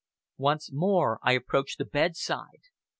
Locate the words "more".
0.73-1.19